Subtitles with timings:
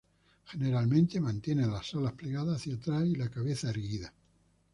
[0.45, 4.11] Generalmente mantiene las alas plegadas hacia atrás y la cabeza erguida.